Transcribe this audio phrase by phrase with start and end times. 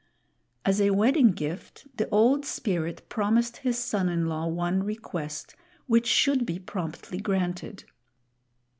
[0.65, 5.53] As a wedding gift the Old Spirit promised his son in law one request,
[5.85, 7.83] which should be promptly granted.